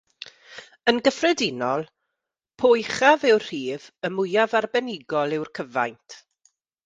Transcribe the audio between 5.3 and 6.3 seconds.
yw'r cyfaint.